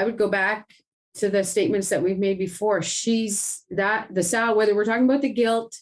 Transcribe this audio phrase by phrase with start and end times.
[0.00, 0.70] I would go back
[1.16, 2.80] to the statements that we've made before.
[2.80, 5.76] She's that the sow, whether we're talking about the gilt,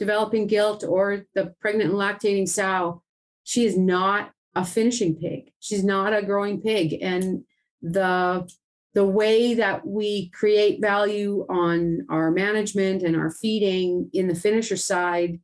[0.00, 3.02] developing gilt, or the pregnant and lactating sow,
[3.44, 5.52] she is not a finishing pig.
[5.60, 6.98] She's not a growing pig.
[7.00, 7.44] And
[7.80, 8.50] the
[8.94, 14.76] the way that we create value on our management and our feeding in the finisher
[14.76, 15.38] side,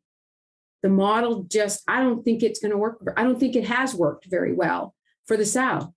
[0.82, 3.00] the model just, I don't think it's going to work.
[3.16, 4.96] I don't think it has worked very well
[5.26, 5.94] for the sow.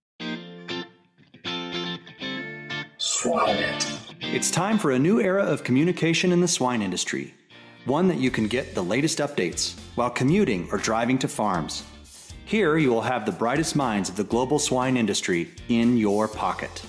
[4.22, 7.34] It's time for a new era of communication in the swine industry.
[7.84, 11.84] One that you can get the latest updates while commuting or driving to farms.
[12.46, 16.82] Here you will have the brightest minds of the global swine industry in your pocket.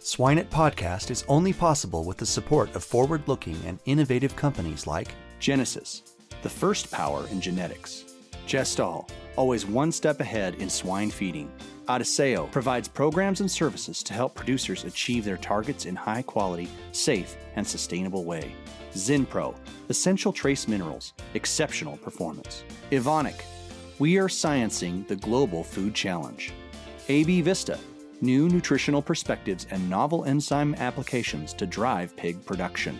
[0.00, 5.14] Swine Podcast is only possible with the support of forward looking and innovative companies like
[5.38, 6.02] Genesus,
[6.42, 8.16] the first power in genetics,
[8.48, 11.48] Gestal, always one step ahead in swine feeding.
[11.88, 17.36] Adisseo provides programs and services to help producers achieve their targets in high quality, safe,
[17.54, 18.52] and sustainable way.
[18.94, 19.54] Zinpro,
[19.88, 22.64] essential trace minerals, exceptional performance.
[22.90, 23.40] Evonik,
[24.00, 26.52] we are sciencing the global food challenge.
[27.08, 27.78] AB Vista,
[28.20, 32.98] new nutritional perspectives and novel enzyme applications to drive pig production.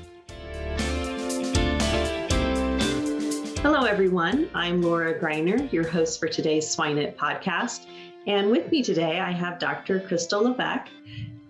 [3.63, 4.49] Hello, everyone.
[4.55, 7.87] I'm Laura Greiner, your host for today's Swine It podcast.
[8.27, 10.01] And with me today, I have Dr.
[10.01, 10.91] Crystal Levesque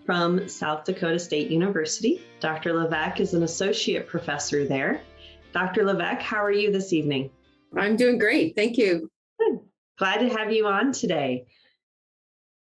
[0.05, 2.21] from South Dakota State University.
[2.39, 2.73] Dr.
[2.73, 5.01] Levesque is an associate professor there.
[5.53, 5.83] Dr.
[5.83, 7.31] Levesque, how are you this evening?
[7.75, 8.55] I'm doing great.
[8.55, 9.09] Thank you.
[9.39, 9.59] Good.
[9.97, 11.47] Glad to have you on today.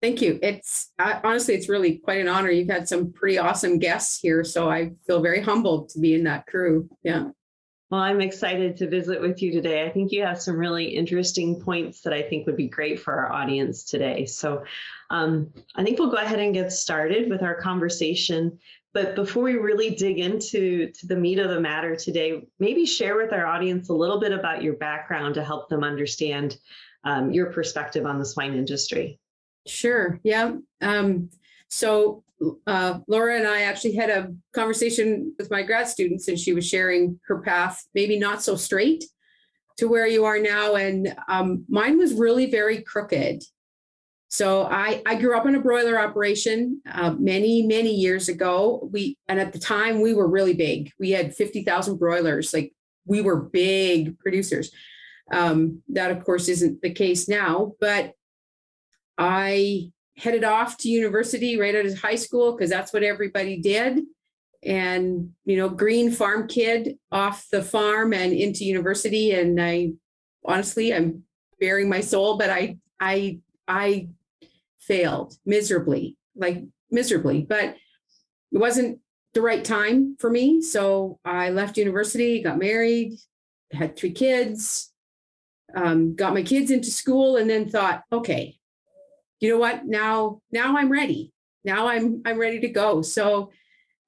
[0.01, 0.39] Thank you.
[0.41, 2.49] It's uh, honestly, it's really quite an honor.
[2.49, 6.23] You've had some pretty awesome guests here, so I feel very humbled to be in
[6.23, 6.87] that crew.
[7.03, 7.29] Yeah.
[7.89, 9.85] Well, I'm excited to visit with you today.
[9.85, 13.13] I think you have some really interesting points that I think would be great for
[13.13, 14.25] our audience today.
[14.25, 14.65] So
[15.09, 18.59] um, I think we'll go ahead and get started with our conversation.
[18.93, 23.15] But before we really dig into to the meat of the matter today, maybe share
[23.15, 26.57] with our audience a little bit about your background to help them understand
[27.05, 29.17] um, your perspective on the swine industry.
[29.65, 30.19] Sure.
[30.23, 30.55] Yeah.
[30.81, 31.29] Um,
[31.69, 32.23] so
[32.67, 36.67] uh, Laura and I actually had a conversation with my grad students, and she was
[36.67, 39.03] sharing her path, maybe not so straight
[39.77, 40.75] to where you are now.
[40.75, 43.43] And um, mine was really very crooked.
[44.29, 48.89] So I, I grew up in a broiler operation uh, many, many years ago.
[48.91, 50.91] We and at the time we were really big.
[50.99, 52.53] We had 50,000 broilers.
[52.53, 52.73] Like
[53.05, 54.71] we were big producers.
[55.31, 58.13] Um, that of course isn't the case now, but
[59.17, 64.01] I headed off to university right out of high school because that's what everybody did.
[64.63, 69.31] And, you know, green farm kid off the farm and into university.
[69.31, 69.91] And I
[70.43, 71.23] honestly, I'm
[71.59, 74.09] bearing my soul, but I, I, I
[74.79, 77.75] failed miserably, like miserably, but
[78.51, 78.99] it wasn't
[79.33, 80.61] the right time for me.
[80.61, 83.13] So I left university, got married,
[83.71, 84.91] had three kids,
[85.75, 88.56] um, got my kids into school, and then thought, okay,
[89.39, 89.85] you know what?
[89.85, 91.31] Now now i'm ready.
[91.63, 93.01] Now i'm i'm ready to go.
[93.01, 93.51] So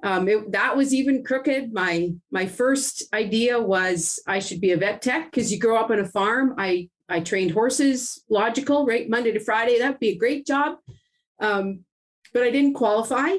[0.02, 1.74] um, it, that was even crooked.
[1.74, 5.92] My my first idea was i should be a vet tech because you grow up
[5.92, 6.56] on a farm.
[6.58, 9.10] I i trained horses logical right?
[9.10, 10.78] Monday to friday that'd be a great job.
[11.40, 11.86] Um,
[12.34, 13.36] but i didn't qualify.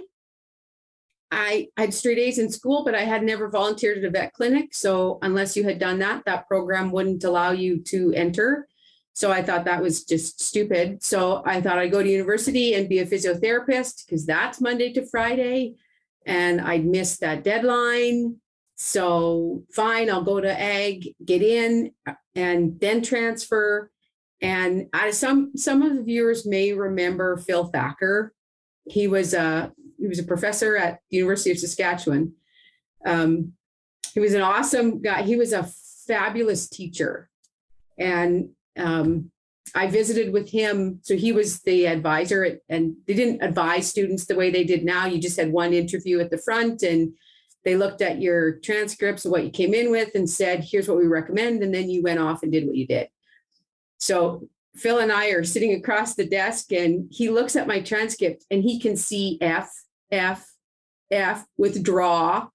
[1.33, 4.75] I, had straight A's in school, but I had never volunteered at a vet clinic.
[4.75, 8.67] So unless you had done that, that program wouldn't allow you to enter.
[9.13, 11.03] So I thought that was just stupid.
[11.03, 15.07] So I thought I'd go to university and be a physiotherapist because that's Monday to
[15.07, 15.75] Friday.
[16.27, 18.37] And I'd miss that deadline.
[18.77, 21.93] So fine, I'll go to ag, get in,
[22.35, 23.91] and then transfer.
[24.41, 28.33] And I, some some of the viewers may remember Phil Thacker.
[28.89, 32.33] He was a he was a professor at the University of Saskatchewan.
[33.05, 33.53] Um,
[34.15, 35.23] he was an awesome guy.
[35.23, 35.69] He was a
[36.07, 37.29] fabulous teacher,
[37.99, 39.31] and um,
[39.75, 41.01] I visited with him.
[41.03, 44.85] So he was the advisor, at, and they didn't advise students the way they did
[44.85, 45.07] now.
[45.07, 47.13] You just had one interview at the front, and
[47.65, 50.99] they looked at your transcripts of what you came in with and said, here's what
[50.99, 51.63] we recommend.
[51.63, 53.09] And then you went off and did what you did.
[53.99, 58.45] So Phil and I are sitting across the desk, and he looks at my transcript
[58.51, 59.71] and he can see F,
[60.11, 60.47] F,
[61.11, 62.49] F, withdraw.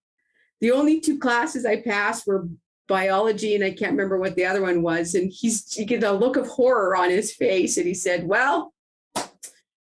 [0.60, 2.48] The only two classes I passed were
[2.88, 5.16] biology and I can't remember what the other one was.
[5.16, 8.74] And he's he get a look of horror on his face and he said, Well,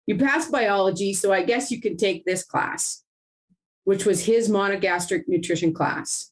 [0.07, 3.03] you passed biology, so I guess you can take this class,
[3.83, 6.31] which was his monogastric nutrition class.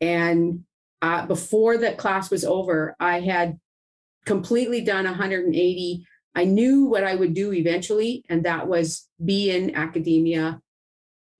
[0.00, 0.64] And
[1.02, 3.58] uh, before that class was over, I had
[4.24, 6.06] completely done 180.
[6.34, 10.60] I knew what I would do eventually, and that was be in academia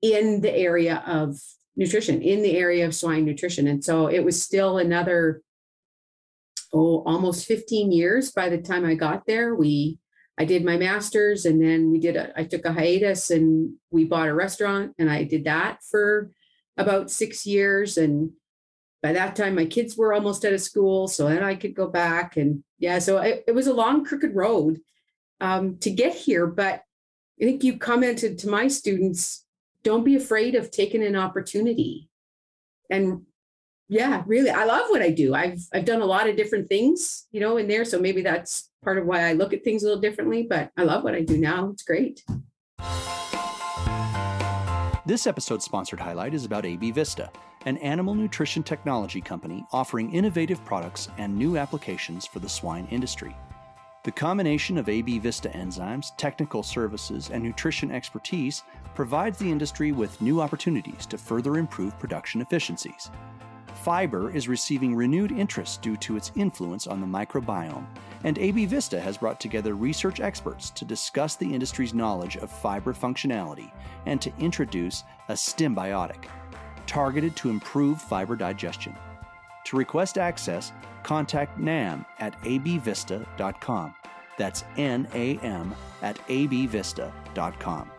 [0.03, 1.41] in the area of
[1.76, 3.66] nutrition, in the area of swine nutrition.
[3.66, 5.42] And so it was still another,
[6.72, 9.54] oh, almost 15 years by the time I got there.
[9.54, 9.98] We,
[10.38, 14.04] I did my master's and then we did, a, I took a hiatus and we
[14.04, 16.30] bought a restaurant and I did that for
[16.76, 17.96] about six years.
[17.96, 18.32] And
[19.02, 21.08] by that time, my kids were almost out of school.
[21.08, 22.36] So then I could go back.
[22.36, 24.80] And yeah, so it, it was a long, crooked road
[25.40, 26.46] um, to get here.
[26.46, 26.82] But
[27.40, 29.42] I think you commented to my students
[29.84, 32.08] don't be afraid of taking an opportunity.
[32.90, 33.23] And
[33.88, 35.34] yeah, really, I love what I do.
[35.34, 37.84] I've I've done a lot of different things, you know, in there.
[37.84, 40.46] So maybe that's part of why I look at things a little differently.
[40.49, 41.70] But I love what I do now.
[41.70, 42.23] It's great.
[45.05, 47.31] This episode's sponsored highlight is about AB Vista,
[47.67, 53.34] an animal nutrition technology company offering innovative products and new applications for the swine industry.
[54.04, 58.64] The combination of AB Vista enzymes, technical services, and nutrition expertise
[58.96, 63.12] provides the industry with new opportunities to further improve production efficiencies.
[63.84, 67.87] Fiber is receiving renewed interest due to its influence on the microbiome,
[68.25, 72.93] and AB Vista has brought together research experts to discuss the industry's knowledge of fiber
[72.93, 73.70] functionality
[74.06, 76.25] and to introduce a Stimbiotic,
[76.88, 78.96] targeted to improve fiber digestion.
[79.72, 80.70] To request access,
[81.02, 83.94] contact NAM at abvista.com.
[84.36, 87.90] That's N A M at abvista.com.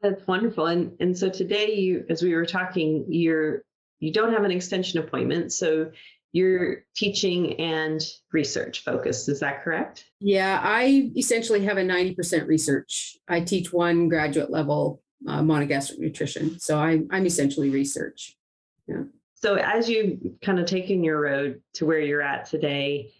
[0.00, 0.66] That's wonderful.
[0.68, 3.64] And and so today you as we were talking, you're
[3.98, 5.52] you don't have an extension appointment.
[5.52, 5.90] So
[6.32, 8.00] you're teaching and
[8.32, 9.28] research focused.
[9.28, 10.06] Is that correct?
[10.20, 13.18] Yeah, I essentially have a 90% research.
[13.28, 16.58] I teach one graduate level uh, monogastric nutrition.
[16.60, 18.36] So I, I'm essentially research.
[18.86, 19.04] Yeah.
[19.34, 23.12] So as you kind of taken your road to where you're at today,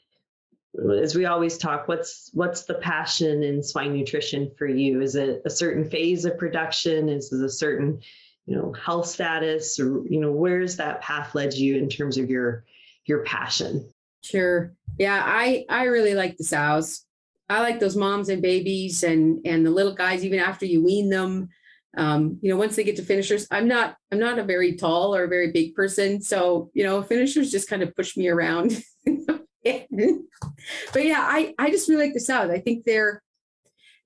[1.02, 5.00] as we always talk, what's what's the passion in swine nutrition for you?
[5.00, 7.08] Is it a certain phase of production?
[7.08, 8.00] Is it a certain,
[8.46, 12.28] you know, health status, or you know, where's that path led you in terms of
[12.28, 12.64] your
[13.06, 13.88] your passion?
[14.22, 14.72] Sure.
[14.98, 17.04] Yeah, I I really like the sows.
[17.48, 21.08] I like those moms and babies and and the little guys even after you wean
[21.08, 21.48] them.
[21.96, 25.14] Um, you know, once they get to finishers, I'm not I'm not a very tall
[25.14, 28.82] or a very big person, so you know, finishers just kind of push me around.
[29.06, 32.50] but yeah, I I just really like the sows.
[32.50, 33.22] I think they're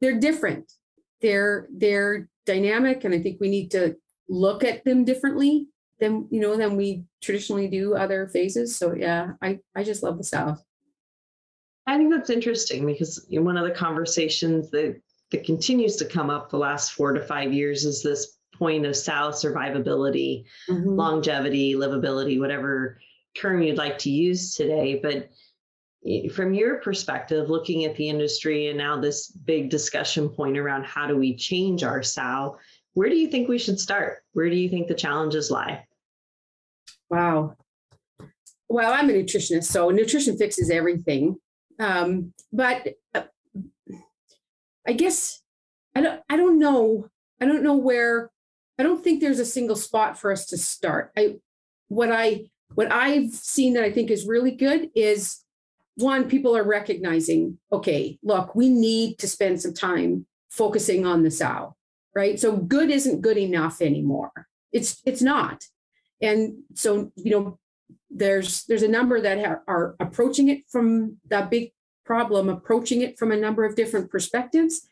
[0.01, 0.73] they're different.
[1.21, 3.97] They're they're dynamic, and I think we need to
[4.29, 5.67] look at them differently
[5.99, 8.77] than you know than we traditionally do other phases.
[8.77, 10.63] So yeah, I I just love the sows.
[11.87, 16.51] I think that's interesting because one of the conversations that that continues to come up
[16.51, 20.89] the last four to five years is this point of sow survivability, mm-hmm.
[20.89, 23.01] longevity, livability, whatever
[23.35, 25.01] term you'd like to use today.
[25.03, 25.31] But
[26.33, 31.07] from your perspective, looking at the industry and now this big discussion point around how
[31.07, 32.59] do we change our sow,
[32.95, 34.19] where do you think we should start?
[34.33, 35.87] Where do you think the challenges lie?
[37.09, 37.57] Wow.
[38.69, 41.37] Well, I'm a nutritionist, so nutrition fixes everything.
[41.79, 43.23] Um, but uh,
[44.87, 45.41] I guess
[45.95, 46.23] I don't.
[46.29, 47.09] I don't know.
[47.41, 48.31] I don't know where.
[48.79, 51.13] I don't think there's a single spot for us to start.
[51.17, 51.37] I
[51.89, 55.45] what I what I've seen that I think is really good is
[55.97, 61.31] one, people are recognizing, okay, look, we need to spend some time focusing on the
[61.31, 61.77] sow,
[62.15, 62.39] right?
[62.39, 64.33] So good isn't good enough anymore.
[64.73, 65.65] It's it's not.
[66.23, 67.59] And so, you know,
[68.11, 71.73] there's there's a number that ha- are approaching it from that big
[72.11, 74.89] problem, approaching it from a number of different perspectives.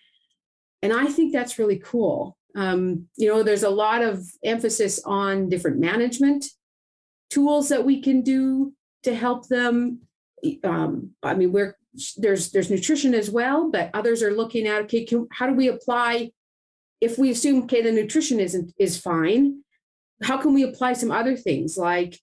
[0.82, 2.36] And I think that's really cool.
[2.54, 6.44] Um, you know, there's a lot of emphasis on different management
[7.28, 8.72] tools that we can do
[9.02, 10.02] to help them
[10.62, 11.76] um, I mean, we're
[12.16, 15.66] there's there's nutrition as well, but others are looking at okay, can, how do we
[15.66, 16.30] apply?
[17.00, 19.64] If we assume okay, the nutrition isn't is fine,
[20.22, 22.20] how can we apply some other things like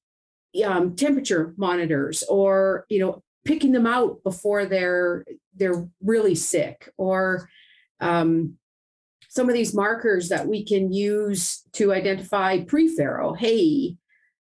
[0.66, 5.24] um, temperature monitors or you know picking them out before they're
[5.56, 7.48] they're really sick or
[8.02, 8.58] um,
[9.30, 13.34] some of these markers that we can use to identify pre-farrow.
[13.34, 13.96] Hey,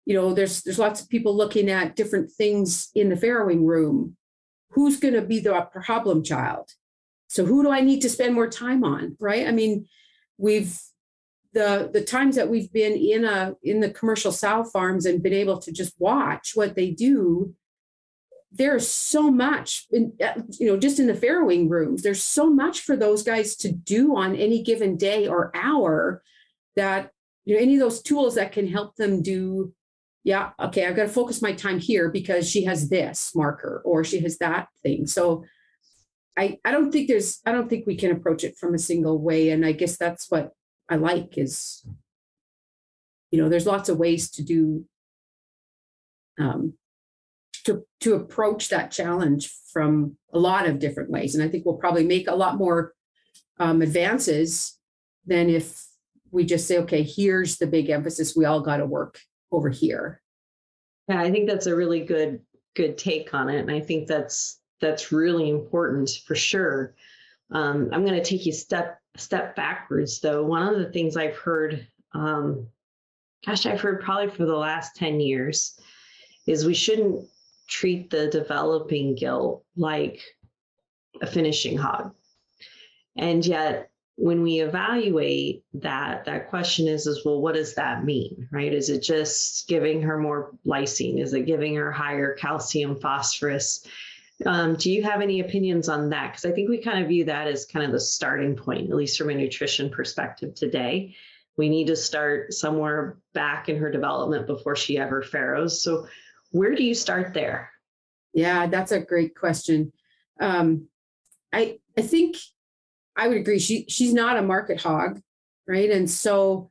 [0.06, 4.16] you know there's there's lots of people looking at different things in the farrowing room.
[4.72, 6.70] Who's going to be the problem child?
[7.28, 9.46] So who do i need to spend more time on right?
[9.46, 9.86] I mean
[10.38, 10.78] we've
[11.52, 15.32] the the times that we've been in a in the commercial sow farms and been
[15.32, 17.54] able to just watch what they do
[18.52, 20.12] there's so much in,
[20.58, 24.16] you know just in the farrowing rooms there's so much for those guys to do
[24.16, 26.22] on any given day or hour
[26.74, 27.10] that
[27.44, 29.72] you know any of those tools that can help them do
[30.22, 34.04] yeah, okay, I've got to focus my time here because she has this marker or
[34.04, 35.06] she has that thing.
[35.06, 35.44] So
[36.36, 39.18] I, I don't think there's, I don't think we can approach it from a single
[39.18, 39.50] way.
[39.50, 40.50] And I guess that's what
[40.88, 41.86] I like is,
[43.30, 44.84] you know, there's lots of ways to do,
[46.38, 46.74] um,
[47.64, 51.34] to, to approach that challenge from a lot of different ways.
[51.34, 52.92] And I think we'll probably make a lot more
[53.58, 54.78] um, advances
[55.26, 55.86] than if
[56.30, 58.36] we just say, okay, here's the big emphasis.
[58.36, 59.20] We all got to work
[59.52, 60.20] over here.
[61.08, 62.40] Yeah, I think that's a really good
[62.76, 66.94] good take on it, and I think that's that's really important for sure.
[67.50, 70.44] Um, I'm going to take you step step backwards though.
[70.44, 72.68] One of the things I've heard, um,
[73.44, 75.78] gosh, I've heard probably for the last ten years,
[76.46, 77.26] is we shouldn't
[77.70, 80.20] treat the developing gilt like
[81.22, 82.14] a finishing hog,
[83.16, 88.46] and yet when we evaluate that, that question is, is well, what does that mean,
[88.52, 88.72] right?
[88.72, 91.18] Is it just giving her more lysine?
[91.22, 93.86] Is it giving her higher calcium, phosphorus?
[94.44, 96.32] Um, do you have any opinions on that?
[96.32, 98.96] Because I think we kind of view that as kind of the starting point, at
[98.96, 101.16] least from a nutrition perspective today.
[101.56, 105.82] We need to start somewhere back in her development before she ever farrows.
[105.82, 106.06] So,
[106.50, 107.70] where do you start there?
[108.32, 109.92] Yeah, that's a great question.
[110.40, 110.88] Um,
[111.52, 112.36] I I think
[113.16, 113.58] I would agree.
[113.58, 115.20] She she's not a market hog,
[115.66, 115.90] right?
[115.90, 116.70] And so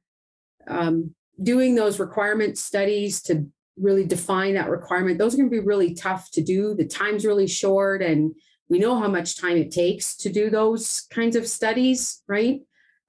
[0.67, 3.45] um, doing those requirement studies to
[3.77, 6.75] really define that requirement, those are going to be really tough to do.
[6.75, 8.33] The time's really short, and
[8.69, 12.61] we know how much time it takes to do those kinds of studies, right?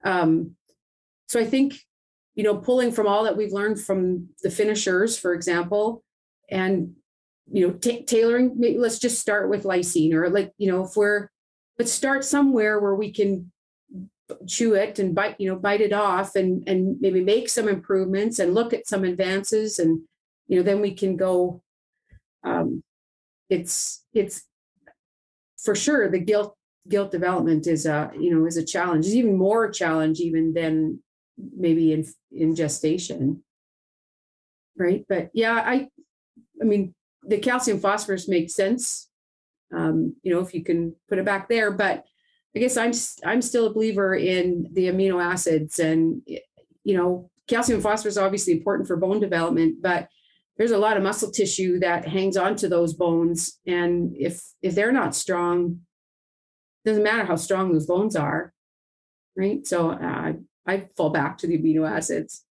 [0.03, 0.55] Um,
[1.27, 1.75] so I think
[2.35, 6.03] you know pulling from all that we've learned from the finishers, for example,
[6.51, 6.93] and
[7.51, 8.55] you know t- tailoring.
[8.57, 11.29] Maybe let's just start with lysine, or like you know if we're
[11.77, 13.51] but start somewhere where we can
[14.47, 18.39] chew it and bite you know bite it off and and maybe make some improvements
[18.39, 20.01] and look at some advances and
[20.47, 21.61] you know then we can go
[22.43, 22.83] um
[23.49, 24.43] it's it's
[25.57, 26.55] for sure the gilt
[26.87, 30.53] gilt development is a you know is a challenge it's even more a challenge even
[30.53, 30.99] than
[31.57, 33.43] maybe in in gestation
[34.77, 35.87] right but yeah i
[36.61, 39.11] i mean the calcium phosphorus makes sense
[39.73, 41.71] um, you know, if you can put it back there.
[41.71, 42.05] But
[42.55, 42.91] I guess I'm
[43.25, 46.21] I'm still a believer in the amino acids, and
[46.83, 50.09] you know, calcium phosphorus is obviously important for bone development, but
[50.57, 54.91] there's a lot of muscle tissue that hangs onto those bones, and if if they're
[54.91, 55.79] not strong,
[56.85, 58.53] doesn't matter how strong those bones are,
[59.37, 59.65] right?
[59.65, 60.33] So uh,
[60.67, 62.43] I fall back to the amino acids.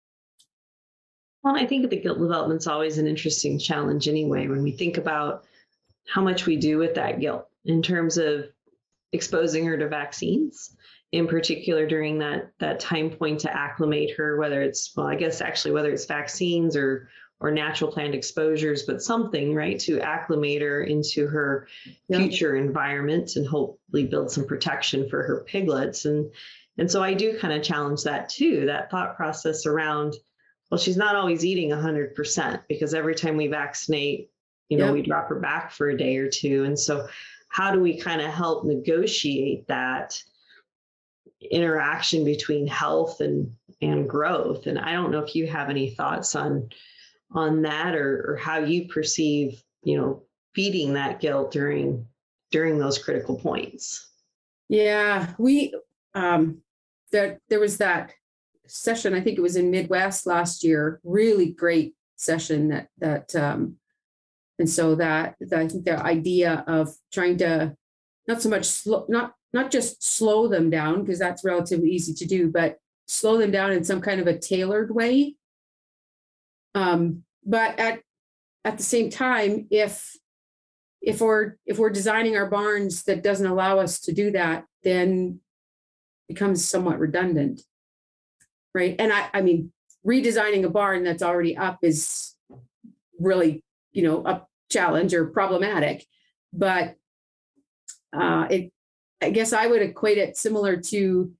[1.43, 4.47] Well, I think the gilt development's always an interesting challenge anyway.
[4.47, 5.45] When we think about
[6.07, 8.45] how much we do with that gilt in terms of
[9.11, 10.75] exposing her to vaccines
[11.11, 15.41] in particular during that that time point to acclimate her whether it's well i guess
[15.41, 20.83] actually whether it's vaccines or or natural plant exposures but something right to acclimate her
[20.83, 21.67] into her
[22.11, 26.31] future environment and hopefully build some protection for her piglets and
[26.77, 30.13] and so i do kind of challenge that too that thought process around
[30.69, 34.29] well she's not always eating 100% because every time we vaccinate
[34.69, 34.93] you know, yep.
[34.93, 36.63] we drop her back for a day or two.
[36.63, 37.07] And so,
[37.49, 40.21] how do we kind of help negotiate that
[41.51, 44.67] interaction between health and and growth?
[44.67, 46.69] And I don't know if you have any thoughts on
[47.31, 50.23] on that or or how you perceive, you know,
[50.53, 52.05] feeding that gilt during
[52.51, 54.07] during those critical points.
[54.69, 55.73] Yeah, we
[56.13, 56.61] um
[57.11, 58.13] there there was that
[58.69, 63.77] session, I think it was in Midwest last year, really great session that that um
[64.59, 67.75] and so that, that I think the idea of trying to
[68.27, 72.25] not so much slow, not not just slow them down because that's relatively easy to
[72.25, 75.35] do, but slow them down in some kind of a tailored way.
[76.75, 78.01] Um, but at
[78.65, 80.11] at the same time, if
[81.01, 85.39] if we're if we're designing our barns that doesn't allow us to do that, then
[86.27, 87.61] becomes somewhat redundant,
[88.73, 88.95] right?
[88.99, 89.71] And I I mean,
[90.05, 92.35] redesigning a barn that's already up is
[93.19, 96.05] really you know a challenge or problematic
[96.53, 96.95] but
[98.13, 98.71] uh, it
[99.21, 101.31] i guess i would equate it similar to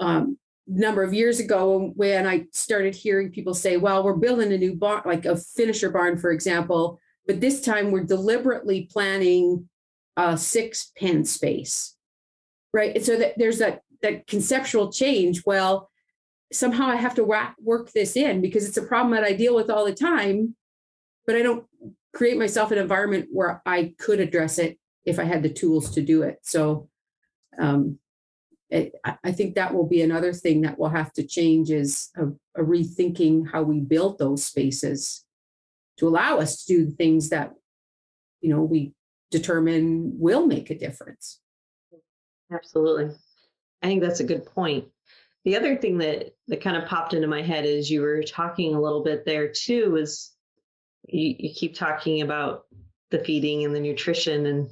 [0.00, 4.58] um, number of years ago when i started hearing people say well we're building a
[4.58, 9.68] new barn like a finisher barn for example but this time we're deliberately planning
[10.16, 11.96] a sick pen space
[12.72, 15.90] right and so that there's that that conceptual change well
[16.52, 19.68] somehow i have to work this in because it's a problem that i deal with
[19.68, 20.54] all the time
[21.26, 21.64] but I don't
[22.12, 26.02] create myself an environment where I could address it if I had the tools to
[26.02, 26.38] do it.
[26.42, 26.88] So
[27.58, 27.98] um,
[28.70, 32.26] it, I think that will be another thing that will have to change is a,
[32.60, 35.24] a rethinking how we build those spaces
[35.98, 37.52] to allow us to do the things that
[38.40, 38.92] you know we
[39.30, 41.40] determine will make a difference.
[42.52, 43.14] Absolutely.
[43.84, 44.86] I think that's a good point.
[45.44, 48.74] The other thing that that kind of popped into my head is you were talking
[48.74, 50.32] a little bit there too was
[51.06, 52.64] you, you keep talking about
[53.10, 54.70] the feeding and the nutrition and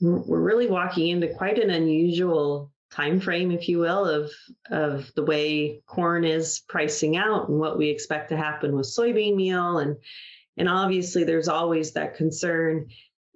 [0.00, 4.30] we're really walking into quite an unusual time frame if you will of
[4.72, 9.36] of the way corn is pricing out and what we expect to happen with soybean
[9.36, 9.96] meal and
[10.56, 12.88] and obviously there's always that concern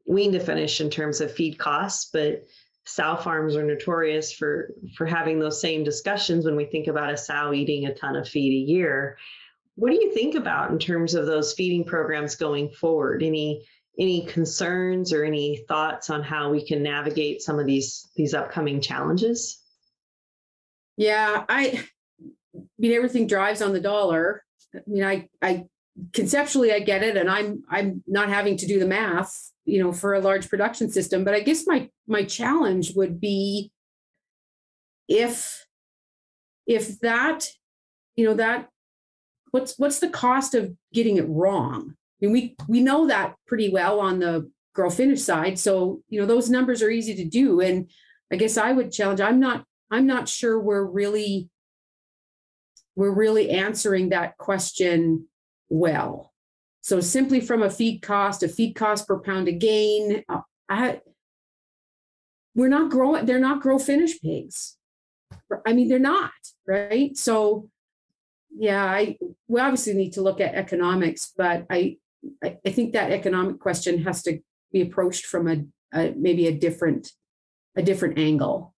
[0.07, 2.45] wean to finish in terms of feed costs but
[2.87, 7.17] sow farms are notorious for for having those same discussions when we think about a
[7.17, 9.17] sow eating a ton of feed a year.
[9.77, 13.23] What do you think about in terms of those feeding programs going forward?
[13.23, 13.67] Any
[13.99, 18.81] any concerns or any thoughts on how we can navigate some of these these upcoming
[18.81, 19.61] challenges?
[20.97, 21.83] Yeah, I,
[22.55, 24.45] I mean, everything drives on the dollar.
[24.75, 25.65] I mean, I, I
[26.13, 29.93] conceptually, I get it, and I'm, I'm not having to do the math, you know,
[29.93, 31.25] for a large production system.
[31.25, 33.71] But I guess my, my challenge would be
[35.09, 35.67] if,
[36.67, 37.47] if that,
[38.17, 38.69] you know, that,
[39.51, 41.95] what's, what's the cost of getting it wrong?
[42.23, 45.59] I mean, we, we know that pretty well on the grow finish side.
[45.59, 47.61] So, you know, those numbers are easy to do.
[47.61, 47.91] And
[48.33, 51.51] I guess I would challenge, I'm not I'm not sure we're really
[52.95, 55.27] we're really answering that question
[55.69, 56.30] well.
[56.83, 61.01] So simply from a feed cost, a feed cost per pound of gain, uh, I,
[62.55, 63.27] we're not growing.
[63.27, 64.77] They're not grow finish pigs.
[65.67, 66.33] I mean, they're not
[66.67, 67.17] right.
[67.17, 67.69] So
[68.57, 69.17] yeah, I
[69.49, 71.99] we obviously need to look at economics, but I
[72.43, 74.41] I, think that economic question has to
[74.73, 77.13] be approached from a, a maybe a different
[77.77, 78.75] a different angle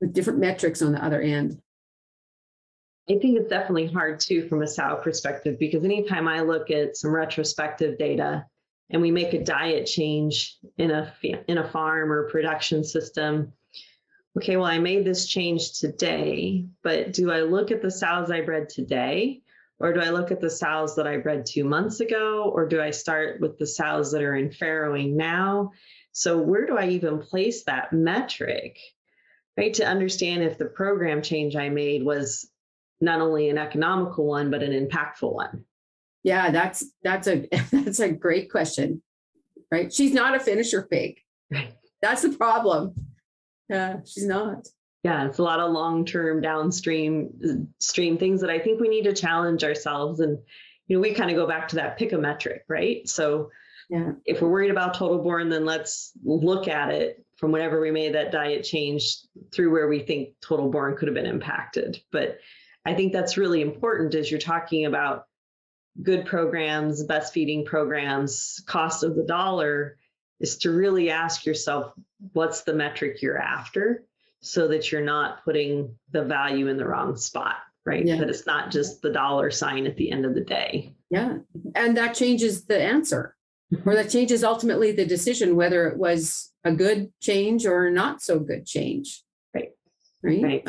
[0.00, 1.60] with different metrics on the other end.
[3.10, 6.96] I think it's definitely hard too from a sow perspective because anytime I look at
[6.96, 8.44] some retrospective data
[8.90, 13.52] and we make a diet change in a in a farm or production system,
[14.36, 18.42] okay, well I made this change today, but do I look at the sows I
[18.42, 19.40] bred today
[19.80, 22.80] or do I look at the sows that I bred 2 months ago or do
[22.80, 25.72] I start with the sows that are in farrowing now?
[26.12, 28.78] So where do I even place that metric?
[29.58, 29.74] right?
[29.74, 32.48] To understand if the program change I made was
[33.00, 35.64] not only an economical one, but an impactful one.
[36.24, 39.02] Yeah, that's that's a that's a great question.
[39.70, 39.92] Right.
[39.92, 41.18] She's not a finisher pig.
[41.50, 41.74] Right.
[42.00, 42.94] That's the problem.
[43.68, 44.66] Yeah, she's not.
[45.04, 49.14] Yeah, it's a lot of long-term downstream stream things that I think we need to
[49.14, 50.20] challenge ourselves.
[50.20, 50.38] And
[50.86, 53.06] you know, we kind of go back to that pick a metric, right?
[53.08, 53.50] So
[53.90, 54.12] yeah.
[54.24, 58.14] if we're worried about total born, then let's look at it from whenever we made
[58.14, 59.18] that diet change
[59.52, 62.00] through where we think total born could have been impacted.
[62.10, 62.38] But
[62.84, 65.24] I think that's really important as you're talking about
[66.02, 69.98] good programs, best feeding programs, cost of the dollar,
[70.40, 71.92] is to really ask yourself
[72.32, 74.04] what's the metric you're after
[74.40, 78.06] so that you're not putting the value in the wrong spot, right?
[78.06, 78.16] Yeah.
[78.16, 80.94] That it's not just the dollar sign at the end of the day.
[81.10, 81.38] Yeah.
[81.74, 83.34] And that changes the answer
[83.84, 88.38] or that changes ultimately the decision whether it was a good change or not so
[88.38, 89.24] good change.
[89.54, 89.70] Right.
[90.22, 90.42] Right.
[90.42, 90.68] Right.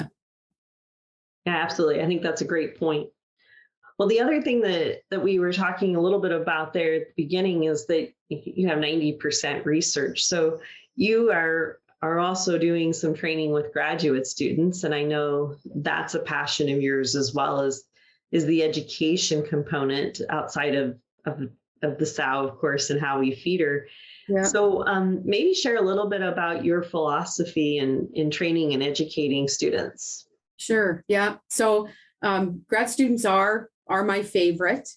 [1.49, 2.01] Yeah, absolutely.
[2.01, 3.09] I think that's a great point.
[3.97, 7.07] Well, the other thing that that we were talking a little bit about there at
[7.07, 10.23] the beginning is that you have 90% research.
[10.23, 10.59] So
[10.95, 16.19] you are are also doing some training with graduate students and I know that's a
[16.19, 17.83] passion of yours as well as
[18.31, 21.49] is the education component outside of of
[21.81, 23.87] of the sow, of course, and how we feed her.
[24.27, 24.43] Yeah.
[24.43, 29.47] So um, maybe share a little bit about your philosophy in, in training and educating
[29.47, 30.27] students.
[30.59, 31.03] Sure.
[31.07, 31.37] Yeah.
[31.49, 31.87] So
[32.21, 34.87] um, grad students are are my favorite.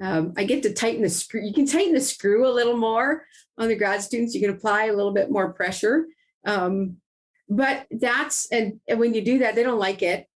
[0.00, 1.40] Um, I get to tighten the screw.
[1.40, 3.24] You can tighten the screw a little more
[3.58, 4.34] on the grad students.
[4.34, 6.06] You can apply a little bit more pressure.
[6.44, 6.98] Um,
[7.48, 10.26] but that's and, and when you do that, they don't like it.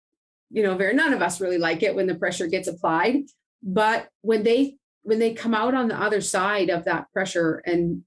[0.50, 3.24] You know, very none of us really like it when the pressure gets applied.
[3.62, 8.02] But when they when they come out on the other side of that pressure and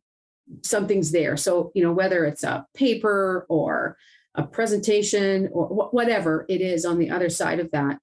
[0.64, 1.38] something's there.
[1.38, 3.98] So, you know, whether it's a paper or
[4.36, 8.00] a presentation or wh- whatever it is on the other side of that,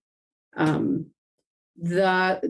[0.57, 1.07] um,
[1.77, 2.41] the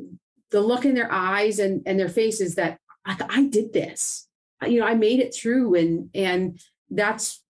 [0.51, 4.29] the look in their eyes and and their faces that I, I did this,
[4.67, 7.43] you know, I made it through, and and that's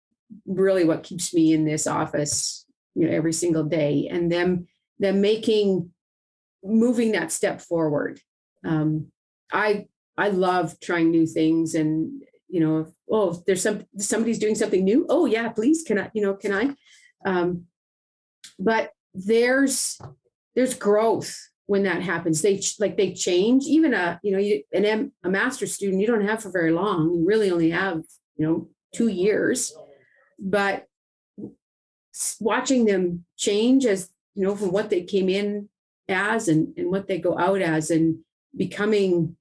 [0.45, 2.65] really what keeps me in this office,
[2.95, 4.67] you know, every single day, and them
[4.99, 5.91] them making
[6.63, 8.19] moving that step forward.
[8.63, 9.07] Um,
[9.51, 14.83] I I love trying new things and you know, oh, there's some somebody's doing something
[14.83, 15.05] new.
[15.09, 16.11] Oh yeah, please, can I?
[16.13, 16.75] You know, can I?
[17.29, 17.65] Um,
[18.59, 19.99] but there's
[20.55, 21.35] there's growth
[21.65, 22.41] when that happens.
[22.41, 23.63] They like they change.
[23.65, 26.71] Even a you know you, an M, a master student you don't have for very
[26.71, 27.13] long.
[27.15, 28.03] You really only have
[28.35, 29.73] you know two years,
[30.37, 30.87] but
[32.41, 35.69] watching them change as you know from what they came in
[36.09, 38.19] as and and what they go out as and
[38.55, 39.37] becoming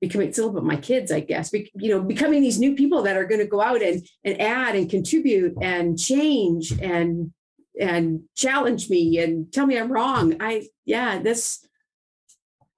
[0.00, 2.74] becoming it's a little bit my kids i guess Be, you know becoming these new
[2.74, 7.32] people that are going to go out and and add and contribute and change and
[7.78, 10.36] and challenge me and tell me i'm wrong.
[10.40, 11.66] I yeah this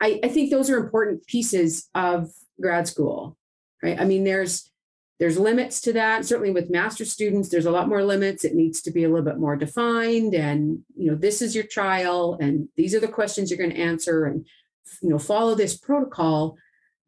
[0.00, 2.28] i i think those are important pieces of
[2.60, 3.36] grad school
[3.82, 4.00] right?
[4.00, 4.70] I mean there's
[5.18, 6.24] there's limits to that.
[6.24, 8.44] Certainly with master students there's a lot more limits.
[8.44, 11.64] It needs to be a little bit more defined and you know this is your
[11.64, 14.46] trial and these are the questions you're going to answer and
[15.02, 16.56] you know follow this protocol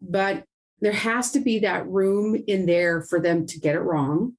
[0.00, 0.44] but
[0.80, 4.34] there has to be that room in there for them to get it wrong.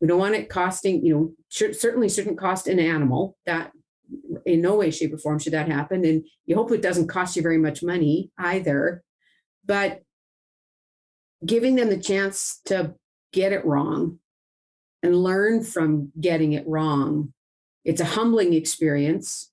[0.00, 1.32] We don't want it costing, you know,
[1.72, 3.72] certainly shouldn't cost an animal that
[4.44, 6.04] in no way, shape, or form should that happen.
[6.04, 9.02] And you hope it doesn't cost you very much money either.
[9.64, 10.02] But
[11.44, 12.94] giving them the chance to
[13.32, 14.18] get it wrong
[15.02, 17.32] and learn from getting it wrong,
[17.84, 19.50] it's a humbling experience.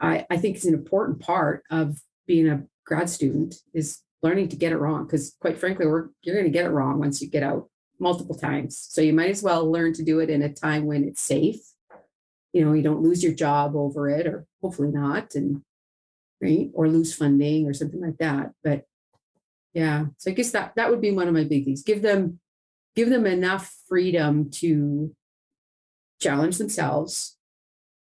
[0.00, 4.56] I, I think it's an important part of being a grad student is learning to
[4.56, 7.28] get it wrong because quite frankly we're you're going to get it wrong once you
[7.28, 7.68] get out
[8.00, 8.78] multiple times.
[8.90, 11.60] So you might as well learn to do it in a time when it's safe.
[12.52, 15.62] You know you don't lose your job over it or hopefully not and
[16.40, 18.84] right or lose funding or something like that but
[19.74, 20.06] yeah.
[20.16, 21.84] So i guess that that would be one of my biggies.
[21.84, 22.40] Give them
[22.96, 25.14] give them enough freedom to
[26.20, 27.36] challenge themselves.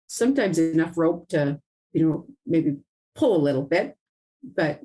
[0.07, 1.61] Sometimes enough rope to
[1.93, 2.77] you know maybe
[3.15, 3.97] pull a little bit
[4.43, 4.81] but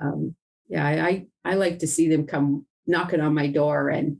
[0.00, 0.34] um,
[0.68, 4.18] yeah, I, I like to see them come knocking on my door and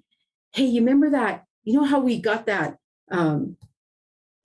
[0.52, 1.44] hey, you remember that?
[1.64, 2.76] You know how we got that?
[3.10, 3.56] Um,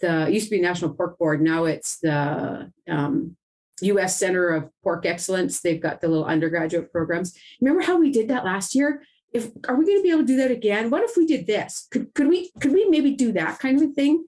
[0.01, 1.41] the used to be National Pork Board.
[1.41, 3.36] Now it's the um,
[3.82, 4.17] U.S.
[4.17, 5.62] Center of Pork Excellence.
[5.62, 7.38] They've got the little undergraduate programs.
[7.62, 9.03] Remember how we did that last year?
[9.34, 10.89] If are we going to be able to do that again?
[10.89, 11.88] What if we did this?
[11.91, 14.25] Could could we could we maybe do that kind of thing?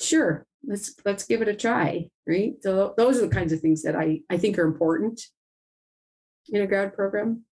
[0.00, 2.08] Sure, let's let's give it a try.
[2.26, 2.54] Right.
[2.62, 5.20] So those are the kinds of things that I I think are important
[6.48, 7.44] in a grad program.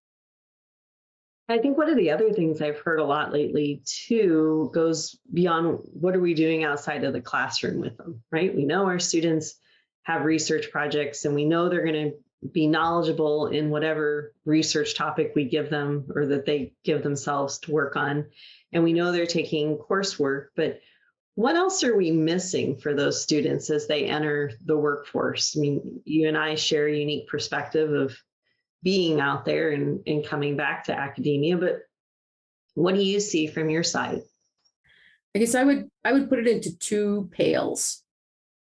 [1.47, 5.79] I think one of the other things I've heard a lot lately too goes beyond
[5.83, 8.55] what are we doing outside of the classroom with them, right?
[8.55, 9.55] We know our students
[10.03, 12.17] have research projects and we know they're going to
[12.51, 17.71] be knowledgeable in whatever research topic we give them or that they give themselves to
[17.71, 18.27] work on.
[18.71, 20.79] And we know they're taking coursework, but
[21.35, 25.55] what else are we missing for those students as they enter the workforce?
[25.57, 28.15] I mean, you and I share a unique perspective of
[28.83, 31.81] being out there and, and coming back to academia but
[32.75, 34.21] what do you see from your side?
[35.35, 38.03] I guess i would i would put it into two pails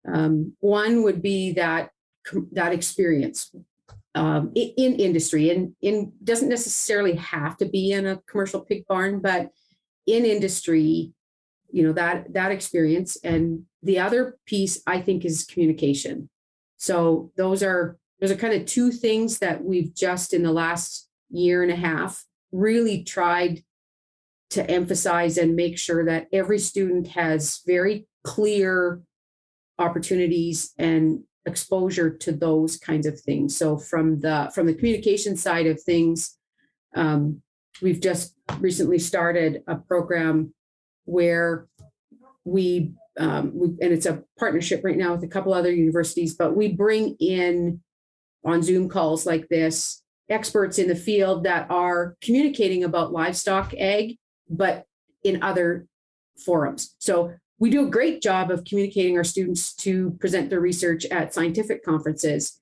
[0.07, 1.89] um, one would be that
[2.51, 3.53] that experience
[4.13, 8.85] um, in, in, industry and in doesn't necessarily have to be in a commercial pig
[8.87, 9.51] barn but
[10.07, 11.13] in industry
[11.75, 13.17] you know that that experience.
[13.21, 16.29] And the other piece i think is communication.
[16.77, 21.09] So those are those are kind of two things that we've just in the last
[21.29, 23.61] year and a half really tried
[24.51, 29.01] to emphasize and make sure that every student has very clear
[29.79, 33.57] opportunities and exposure to those kinds of things.
[33.57, 36.37] So from the from the communication side of things
[36.95, 37.41] um,
[37.81, 40.53] we've just recently started a program
[41.03, 41.67] where
[42.45, 46.55] we um, we, and it's a partnership right now with a couple other universities but
[46.55, 47.81] we bring in
[48.45, 54.17] on Zoom calls like this, experts in the field that are communicating about livestock ag,
[54.49, 54.85] but
[55.23, 55.87] in other
[56.43, 56.95] forums.
[56.99, 61.33] So we do a great job of communicating our students to present their research at
[61.33, 62.59] scientific conferences.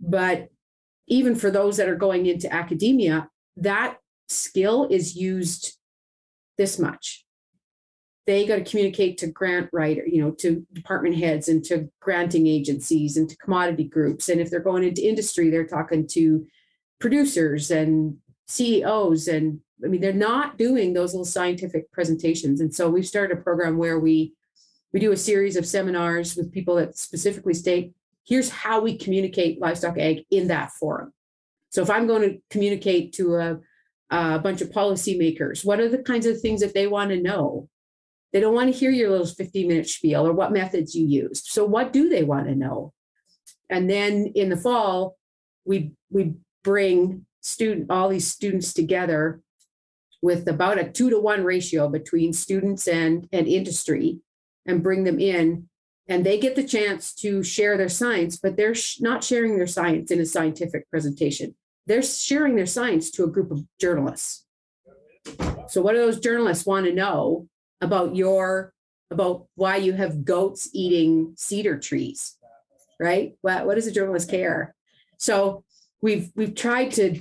[0.00, 0.48] But
[1.08, 5.76] even for those that are going into academia, that skill is used
[6.56, 7.24] this much
[8.28, 12.46] they got to communicate to grant writer, you know, to department heads and to granting
[12.46, 14.28] agencies and to commodity groups.
[14.28, 16.46] And if they're going into industry, they're talking to
[17.00, 19.28] producers and CEOs.
[19.28, 22.60] And I mean, they're not doing those little scientific presentations.
[22.60, 24.34] And so we've started a program where we
[24.92, 27.94] we do a series of seminars with people that specifically state,
[28.26, 31.14] here's how we communicate livestock ag in that forum.
[31.70, 33.58] So if I'm going to communicate to a,
[34.10, 37.70] a bunch of policymakers, what are the kinds of things that they want to know?
[38.32, 41.46] They don't want to hear your little 15 minute spiel or what methods you used.
[41.46, 42.92] So what do they want to know?
[43.70, 45.16] And then in the fall,
[45.64, 49.40] we we bring student all these students together
[50.20, 54.18] with about a two to one ratio between students and and industry
[54.66, 55.68] and bring them in
[56.08, 59.66] and they get the chance to share their science, but they're sh- not sharing their
[59.66, 61.54] science in a scientific presentation.
[61.86, 64.46] They're sharing their science to a group of journalists.
[65.68, 67.46] So what do those journalists want to know
[67.80, 68.72] about your
[69.10, 72.36] about why you have goats eating cedar trees?
[73.00, 73.34] Right?
[73.42, 74.74] What what does a journalist care?
[75.18, 75.64] So
[76.02, 77.20] we've we've tried to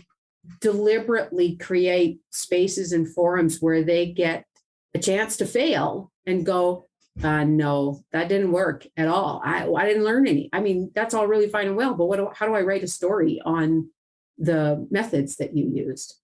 [0.61, 4.45] deliberately create spaces and forums where they get
[4.93, 6.87] a chance to fail and go,
[7.23, 9.41] uh, no, that didn't work at all.
[9.43, 10.49] I, I didn't learn any.
[10.53, 12.83] I mean, that's all really fine and well, but what do, how do I write
[12.83, 13.89] a story on
[14.37, 16.15] the methods that you used?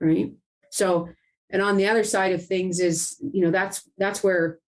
[0.00, 0.32] Right.
[0.70, 1.08] So,
[1.50, 4.58] and on the other side of things is, you know, that's that's where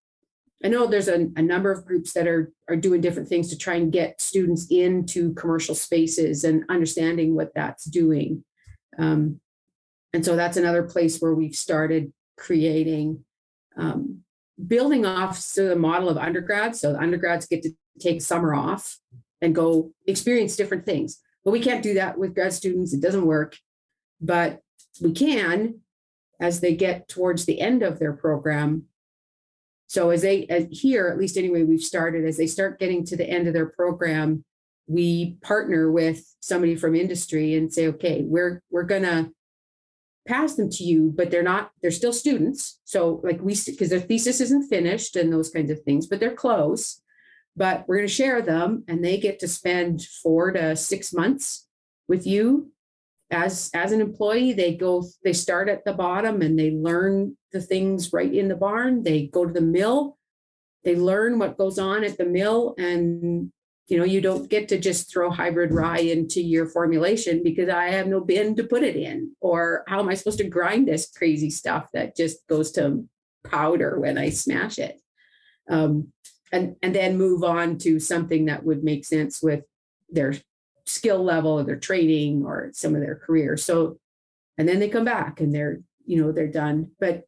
[0.63, 3.57] I know there's a, a number of groups that are are doing different things to
[3.57, 8.43] try and get students into commercial spaces and understanding what that's doing.
[8.97, 9.39] Um,
[10.13, 13.23] and so that's another place where we've started creating,
[13.77, 14.19] um,
[14.67, 16.81] building off to the model of undergrads.
[16.81, 18.97] So undergrads get to take summer off
[19.41, 21.19] and go experience different things.
[21.45, 22.93] But we can't do that with grad students.
[22.93, 23.57] It doesn't work.
[24.19, 24.61] But
[25.01, 25.79] we can
[26.41, 28.85] as they get towards the end of their program.
[29.87, 33.15] So as they as here, at least anyway, we've started as they start getting to
[33.15, 34.43] the end of their program,
[34.87, 39.29] we partner with somebody from industry and say, okay, we're we're gonna
[40.27, 42.79] pass them to you, but they're not, they're still students.
[42.85, 46.33] So like we because their thesis isn't finished and those kinds of things, but they're
[46.33, 47.01] close.
[47.55, 51.67] But we're gonna share them and they get to spend four to six months
[52.07, 52.71] with you
[53.31, 57.61] as as an employee they go they start at the bottom and they learn the
[57.61, 60.17] things right in the barn they go to the mill
[60.83, 63.51] they learn what goes on at the mill and
[63.91, 67.89] you know, you don't get to just throw hybrid rye into your formulation because I
[67.89, 69.35] have no bin to put it in.
[69.41, 73.03] Or how am I supposed to grind this crazy stuff that just goes to
[73.43, 75.01] powder when I smash it?
[75.69, 76.13] Um,
[76.53, 79.65] and, and then move on to something that would make sense with
[80.09, 80.35] their
[80.85, 83.57] skill level or their training or some of their career.
[83.57, 83.97] So,
[84.57, 86.91] and then they come back and they're, you know, they're done.
[86.99, 87.23] But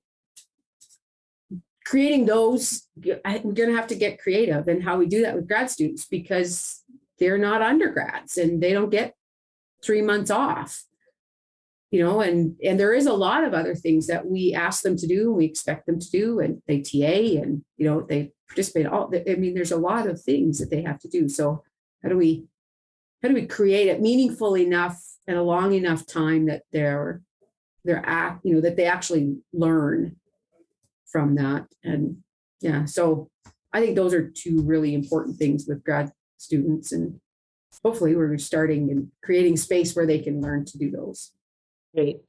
[1.85, 2.87] creating those,
[3.25, 6.05] I'm going to have to get creative in how we do that with grad students
[6.05, 6.83] because
[7.19, 9.15] they're not undergrads and they don't get
[9.83, 10.83] three months off.
[11.91, 14.97] You know, and and there is a lot of other things that we ask them
[14.97, 18.31] to do, and we expect them to do, and they TA and you know they
[18.49, 18.87] participate.
[18.87, 21.29] All I mean, there's a lot of things that they have to do.
[21.29, 21.63] So
[22.01, 22.45] how do we
[23.23, 27.21] how do we create it meaningful enough and a long enough time that they're
[27.85, 30.15] they're act you know that they actually learn
[31.13, 31.67] from that.
[31.83, 32.17] And
[32.59, 33.29] yeah, so
[33.71, 36.91] I think those are two really important things with grad students.
[36.91, 37.21] And
[37.85, 41.31] hopefully we're starting and creating space where they can learn to do those.
[41.95, 42.21] Great.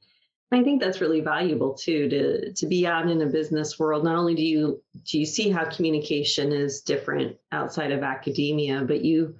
[0.51, 4.03] I think that's really valuable too to to be out in a business world.
[4.03, 9.03] Not only do you do you see how communication is different outside of academia, but
[9.03, 9.35] you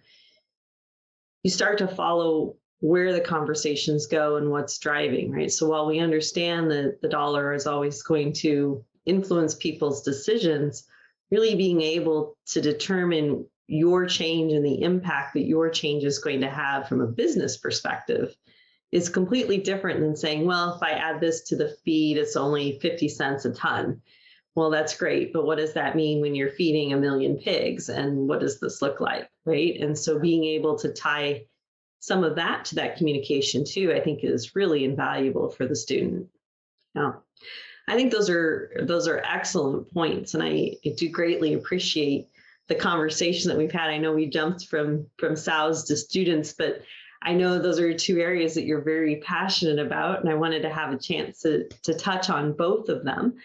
[1.46, 5.52] you start to follow where the conversations go and what's driving, right?
[5.52, 10.88] So while we understand that the dollar is always going to influence people's decisions,
[11.30, 16.42] really being able to determine your change and the impact that your change is going
[16.42, 18.36] to have from a business perspective
[18.92, 22.80] is completely different than saying, well, if I add this to the feed, it's only
[22.80, 24.02] 50 cents a ton.
[24.56, 27.90] Well, that's great, but what does that mean when you're feeding a million pigs?
[27.90, 29.30] And what does this look like?
[29.46, 29.78] Right.
[29.80, 31.46] And so being able to tie
[32.00, 36.28] some of that to that communication too, I think is really invaluable for the student.
[36.94, 37.24] Now,
[37.88, 42.30] I think those are those are excellent points, and I, I do greatly appreciate
[42.68, 43.90] the conversation that we've had.
[43.90, 46.82] I know we jumped from from SOWs to students, but
[47.22, 50.74] I know those are two areas that you're very passionate about, and I wanted to
[50.74, 53.36] have a chance to to touch on both of them.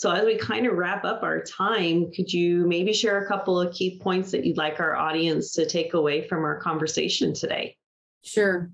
[0.00, 3.60] So as we kind of wrap up our time, could you maybe share a couple
[3.60, 7.76] of key points that you'd like our audience to take away from our conversation today?
[8.24, 8.70] Sure.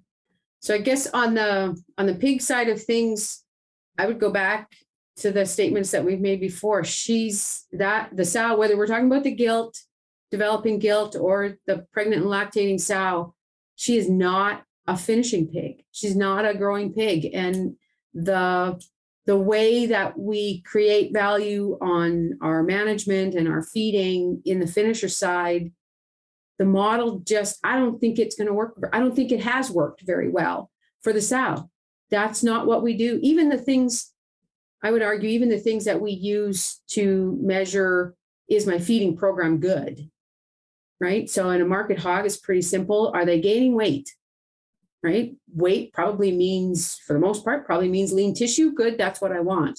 [0.60, 3.42] So I guess on the on the pig side of things,
[3.98, 4.70] I would go back
[5.16, 6.84] to the statements that we've made before.
[6.84, 9.76] She's that the sow, whether we're talking about the gilt,
[10.30, 13.34] developing gilt, or the pregnant and lactating sow,
[13.74, 15.82] she is not a finishing pig.
[15.90, 17.30] She's not a growing pig.
[17.34, 17.74] And
[18.14, 18.80] the
[19.26, 25.08] the way that we create value on our management and our feeding in the finisher
[25.08, 25.72] side,
[26.58, 28.78] the model just, I don't think it's going to work.
[28.92, 30.70] I don't think it has worked very well
[31.02, 31.70] for the sow.
[32.10, 33.18] That's not what we do.
[33.22, 34.12] Even the things
[34.82, 38.14] I would argue even the things that we use to measure
[38.48, 40.08] is my feeding program good?
[41.00, 41.28] Right.
[41.28, 43.10] So in a market hog is pretty simple.
[43.14, 44.14] Are they gaining weight?
[45.02, 45.36] Right.
[45.54, 48.72] Weight probably means, for the most part, probably means lean tissue.
[48.72, 48.98] Good.
[48.98, 49.78] That's what I want.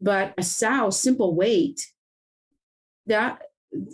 [0.00, 1.80] But a sow, simple weight,
[3.06, 3.42] that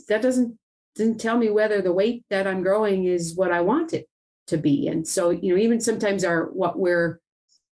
[0.09, 0.59] that doesn't
[0.97, 4.09] doesn't tell me whether the weight that I'm growing is what I want it
[4.47, 4.89] to be.
[4.89, 7.21] And so, you know, even sometimes our what we're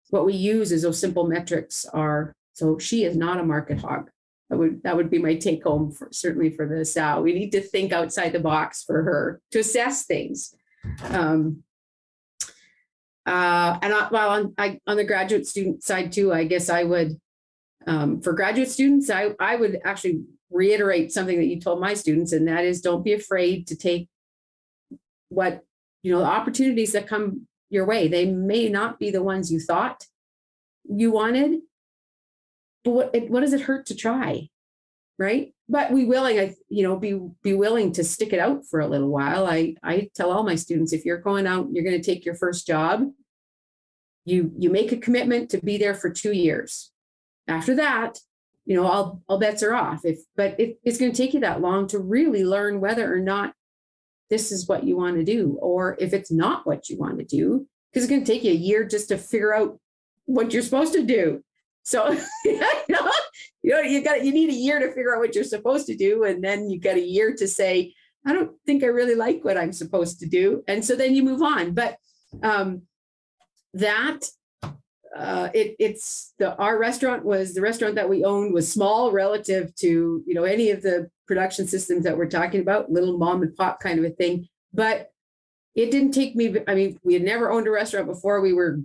[0.10, 4.10] what we use as those simple metrics are so she is not a market hog.
[4.50, 7.22] That would that would be my take home for certainly for the sow.
[7.22, 10.54] We need to think outside the box for her to assess things.
[11.10, 11.63] Um,
[13.26, 16.84] uh, and I, well, on I, on the graduate student side too, I guess I
[16.84, 17.20] would
[17.88, 22.32] um, for graduate students, I I would actually reiterate something that you told my students,
[22.32, 24.10] and that is don't be afraid to take
[25.30, 25.64] what
[26.02, 28.08] you know the opportunities that come your way.
[28.08, 30.06] They may not be the ones you thought
[30.84, 31.60] you wanted,
[32.84, 34.50] but what it, what does it hurt to try,
[35.18, 35.53] right?
[35.69, 38.88] But we willing, I you know, be be willing to stick it out for a
[38.88, 39.45] little while.
[39.45, 42.36] I I tell all my students if you're going out, you're going to take your
[42.36, 43.04] first job.
[44.26, 46.91] You you make a commitment to be there for two years.
[47.47, 48.19] After that,
[48.65, 50.02] you know, all all bets are off.
[50.04, 53.19] If but it, it's going to take you that long to really learn whether or
[53.19, 53.54] not
[54.30, 57.26] this is what you want to do, or if it's not what you want to
[57.26, 59.80] do, because it's going to take you a year just to figure out
[60.26, 61.43] what you're supposed to do.
[61.84, 62.12] So
[62.45, 63.03] you know,
[63.63, 65.95] you know, you got you need a year to figure out what you're supposed to
[65.95, 67.93] do, and then you got a year to say,
[68.26, 71.23] I don't think I really like what I'm supposed to do, and so then you
[71.23, 71.73] move on.
[71.73, 71.97] But
[72.43, 72.84] um,
[73.73, 74.19] that
[75.15, 79.73] uh, it, it's the our restaurant was the restaurant that we owned was small relative
[79.76, 83.56] to you know any of the production systems that we're talking about, little mom and
[83.56, 84.45] pop kind of a thing.
[84.73, 85.10] But
[85.73, 86.54] it didn't take me.
[86.67, 88.41] I mean, we had never owned a restaurant before.
[88.41, 88.82] We were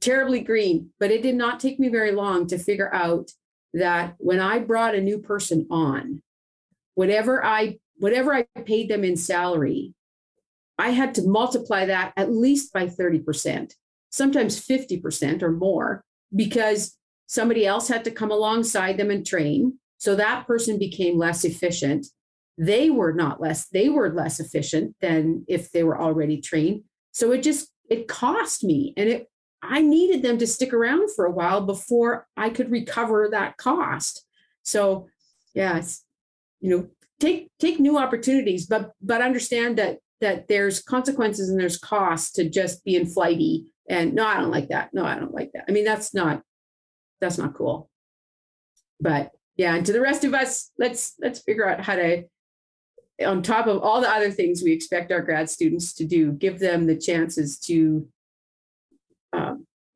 [0.00, 3.30] terribly green, but it did not take me very long to figure out
[3.74, 6.22] that when I brought a new person on,
[6.94, 9.94] whatever I whatever I paid them in salary,
[10.78, 13.72] I had to multiply that at least by 30%,
[14.10, 16.04] sometimes 50% or more,
[16.34, 19.78] because somebody else had to come alongside them and train.
[19.98, 22.06] So that person became less efficient.
[22.56, 26.84] They were not less, they were less efficient than if they were already trained.
[27.12, 29.28] So it just it cost me and it
[29.62, 34.24] I needed them to stick around for a while before I could recover that cost.
[34.62, 35.08] So,
[35.54, 36.04] yes,
[36.60, 36.88] you know,
[37.20, 42.48] take take new opportunities, but but understand that that there's consequences and there's costs to
[42.48, 43.66] just being flighty.
[43.88, 44.92] And no, I don't like that.
[44.92, 45.64] No, I don't like that.
[45.68, 46.42] I mean, that's not
[47.20, 47.90] that's not cool.
[49.00, 52.24] But yeah, and to the rest of us, let's let's figure out how to
[53.24, 56.60] on top of all the other things we expect our grad students to do, give
[56.60, 58.08] them the chances to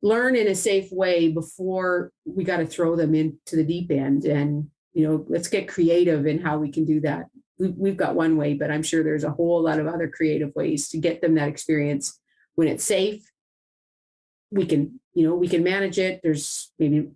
[0.03, 4.25] learn in a safe way before we got to throw them into the deep end.
[4.25, 7.27] And, you know, let's get creative in how we can do that.
[7.57, 10.89] We've, got one way, but I'm sure there's a whole lot of other creative ways
[10.89, 12.19] to get them that experience
[12.55, 13.23] when it's safe.
[14.51, 16.19] We can, you know, we can manage it.
[16.21, 17.11] There's maybe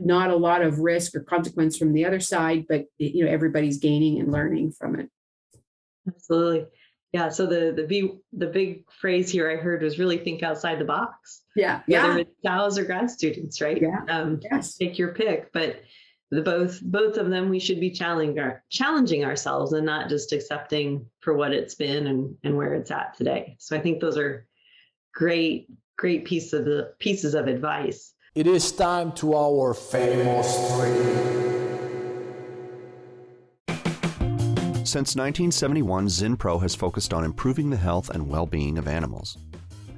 [0.00, 3.78] not a lot of risk or consequence from the other side, but you know, everybody's
[3.78, 5.08] gaining and learning from it.
[6.08, 6.66] Absolutely.
[7.12, 7.28] Yeah.
[7.28, 10.84] So the the big the big phrase here I heard was really think outside the
[10.84, 11.42] box.
[11.56, 11.80] Yeah.
[11.86, 12.16] Whether Yeah.
[12.18, 13.80] it's sows or grad students, right?
[13.80, 14.04] Yeah.
[14.08, 14.76] Um, Yes.
[14.76, 15.80] take your pick, but
[16.30, 20.32] the both both of them we should be challenging our, challenging ourselves and not just
[20.32, 23.56] accepting for what it's been and and where it's at today.
[23.58, 24.46] So I think those are
[25.12, 25.66] great
[25.98, 28.14] great piece of the pieces of advice.
[28.36, 30.46] It is time to our famous
[30.76, 31.49] three.
[34.90, 39.38] Since 1971, Zinpro has focused on improving the health and well being of animals.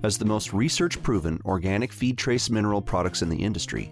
[0.03, 3.91] As the most research proven organic feed trace mineral products in the industry,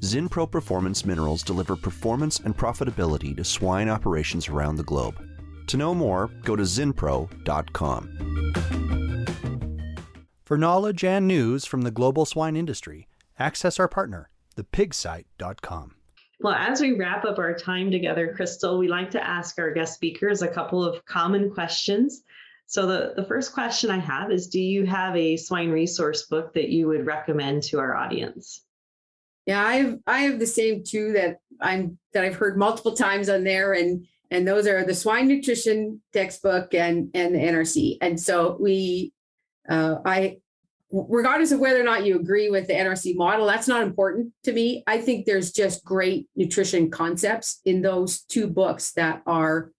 [0.00, 5.26] Zinpro Performance Minerals deliver performance and profitability to swine operations around the globe.
[5.68, 8.52] To know more, go to zinpro.com.
[10.44, 15.94] For knowledge and news from the global swine industry, access our partner, thepigsite.com.
[16.42, 19.94] Well, as we wrap up our time together, Crystal, we like to ask our guest
[19.94, 22.22] speakers a couple of common questions.
[22.66, 26.52] So the, the first question I have is do you have a swine resource book
[26.54, 28.64] that you would recommend to our audience?
[29.46, 33.28] Yeah, I have I have the same two that I'm that I've heard multiple times
[33.28, 37.98] on there, and and those are the swine nutrition textbook and and the NRC.
[38.00, 39.12] And so we,
[39.68, 40.38] uh, I,
[40.92, 44.52] regardless of whether or not you agree with the NRC model, that's not important to
[44.52, 44.84] me.
[44.86, 49.72] I think there's just great nutrition concepts in those two books that are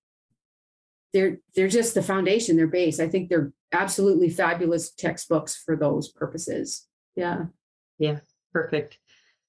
[1.14, 3.00] they're they're just the foundation, they're base.
[3.00, 6.88] I think they're absolutely fabulous textbooks for those purposes.
[7.16, 7.46] Yeah.
[8.00, 8.20] Yeah,
[8.52, 8.98] perfect.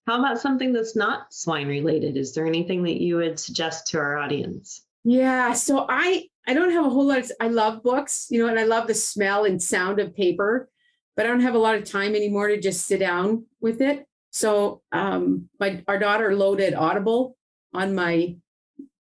[0.06, 2.18] How about something that's not swine related?
[2.18, 4.84] Is there anything that you would suggest to our audience?
[5.02, 8.48] Yeah, so I I don't have a whole lot of I love books, you know,
[8.48, 10.68] and I love the smell and sound of paper,
[11.16, 14.06] but I don't have a lot of time anymore to just sit down with it.
[14.30, 17.36] So um my our daughter loaded Audible
[17.72, 18.36] on my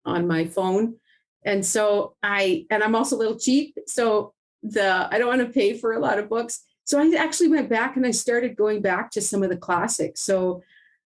[0.05, 0.95] on my phone
[1.43, 3.77] And so I, and I'm also a little cheap.
[3.87, 4.33] So
[4.63, 6.63] the, I don't want to pay for a lot of books.
[6.83, 10.21] So I actually went back and I started going back to some of the classics.
[10.21, 10.63] So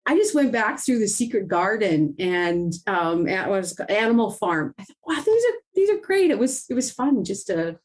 [0.06, 3.78] I just went back through the Secret Garden and um, was?
[3.88, 4.74] Animal Farm.
[4.78, 6.30] I thought, wow, these are these are great.
[6.30, 7.78] It was it was fun just to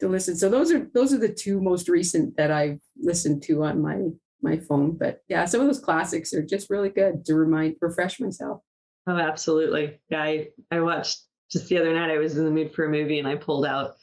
[0.00, 0.36] to listen.
[0.36, 4.08] So those are those are the two most recent that I've listened to on my
[4.42, 4.96] my phone.
[4.96, 8.62] But yeah, some of those classics are just really good to remind refresh myself.
[9.06, 9.98] Oh, absolutely.
[10.10, 11.20] Yeah, I, I watched
[11.50, 12.10] just the other night.
[12.10, 13.94] I was in the mood for a movie and I pulled out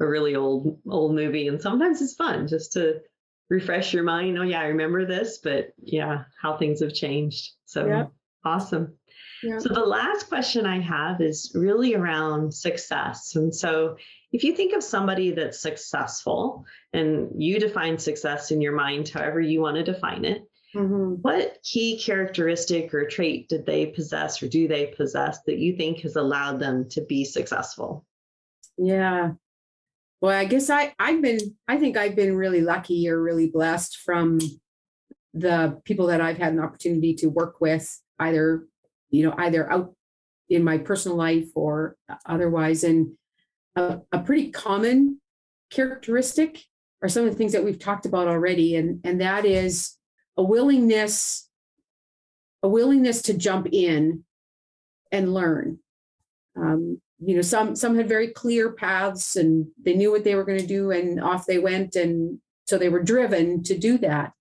[0.00, 1.48] a really old old movie.
[1.48, 3.00] And sometimes it's fun just to
[3.50, 4.38] refresh your mind.
[4.38, 7.52] Oh yeah, I remember this, but yeah, how things have changed.
[7.66, 8.12] So Yep.
[8.44, 8.94] awesome.
[9.42, 9.58] Yeah.
[9.58, 13.34] So the last question I have is really around success.
[13.34, 13.96] And so
[14.34, 19.40] if you think of somebody that's successful and you define success in your mind however
[19.40, 20.42] you want to define it,
[20.74, 21.18] Mhm.
[21.22, 26.00] what key characteristic or trait did they possess or do they possess that you think
[26.00, 28.04] has allowed them to be successful?
[28.76, 29.34] Yeah.
[30.20, 33.98] Well, I guess I I've been I think I've been really lucky or really blessed
[33.98, 34.40] from
[35.32, 37.86] the people that I've had an opportunity to work with,
[38.18, 38.66] either
[39.10, 39.94] you know either out
[40.48, 42.82] in my personal life or otherwise.
[42.82, 43.16] And
[43.76, 45.20] a, a pretty common
[45.70, 46.64] characteristic
[47.02, 49.96] are some of the things that we've talked about already, and and that is
[50.36, 51.48] a willingness
[52.62, 54.24] a willingness to jump in
[55.12, 55.78] and learn.
[56.56, 60.44] Um, you know, some some had very clear paths and they knew what they were
[60.44, 64.32] going to do, and off they went, and so they were driven to do that.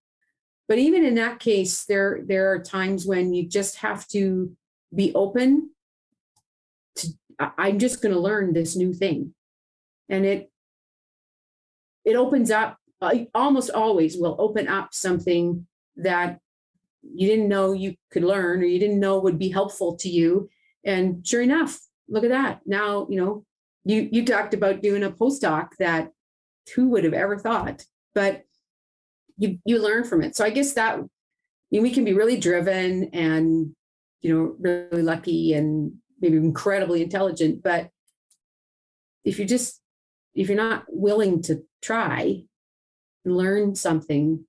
[0.70, 4.56] But even in that case, there there are times when you just have to
[4.96, 5.72] be open
[7.40, 9.34] I- I'm just going to learn this new thing,
[10.10, 10.50] and it
[12.06, 12.78] it opens up.
[13.02, 15.68] uh, Almost always will open up something
[15.98, 16.40] that
[17.04, 20.50] you didn't know you could learn or you didn't know would be helpful to you.
[20.86, 21.80] And sure enough,
[22.10, 22.62] look at that.
[22.66, 23.46] Now, you know,
[23.86, 26.12] you you talked about doing a postdoc that
[26.76, 28.44] who would have ever thought, but
[29.38, 30.36] you you learn from it.
[30.36, 31.04] So I guess that I
[31.72, 33.76] mean, we can be really driven and
[34.22, 35.94] you know really lucky and
[36.24, 37.90] maybe incredibly intelligent, but
[39.26, 39.82] if you just
[40.34, 42.44] if you're not willing to try
[43.26, 44.46] and learn something,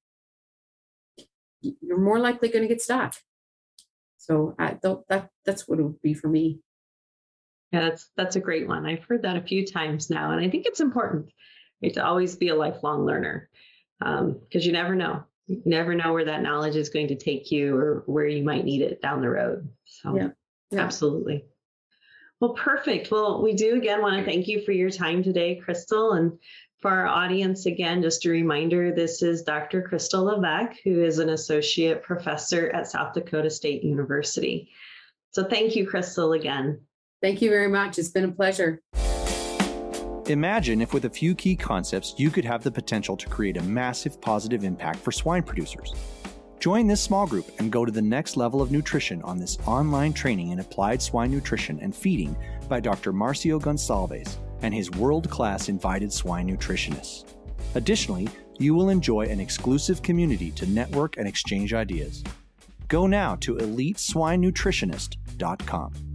[1.61, 3.15] you're more likely going to get stuck.
[4.19, 6.61] So I don't that that's what it would be for me.
[7.73, 8.87] Yeah, that's that's a great one.
[8.87, 11.27] I've heard that a few times now, and I think it's important
[11.83, 13.51] right, to always be a lifelong learner
[14.01, 15.25] um, because you never know.
[15.47, 18.65] You never know where that knowledge is going to take you or where you might
[18.65, 19.69] need it down the road.
[19.85, 20.29] So, Yeah,
[20.71, 20.81] yeah.
[20.81, 21.45] absolutely.
[22.45, 23.11] Well, perfect.
[23.11, 26.13] Well, we do again want to thank you for your time today, Crystal.
[26.13, 26.39] And
[26.83, 29.81] for our audience, again, just a reminder this is Dr.
[29.81, 34.69] Crystal Levesque, who is an associate professor at South Dakota State University.
[35.31, 36.83] So, thank you, Crystal, again.
[37.23, 37.99] Thank you very much.
[37.99, 38.83] It's been a pleasure.
[40.27, 43.63] Imagine if, with a few key concepts, you could have the potential to create a
[43.63, 45.95] massive positive impact for swine producers.
[46.65, 50.15] Join this small group and go to the next level of nutrition on this online
[50.15, 52.35] training in applied swine nutrition and feeding
[52.71, 53.13] by Dr.
[53.13, 57.27] Marcio Gonçalves and his world class invited swine nutritionists.
[57.75, 62.25] Additionally, you will enjoy an exclusive community to network and exchange ideas.
[62.89, 66.14] Go now to eliteswinenutritionist.com.